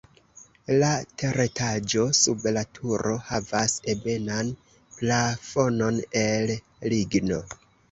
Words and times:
La 0.83 0.87
teretaĝo 1.21 2.05
sub 2.19 2.47
la 2.57 2.63
turo 2.79 3.13
havas 3.29 3.77
ebenan 3.95 4.51
plafonon 4.99 6.03
el 6.25 6.57
ligno. 6.97 7.43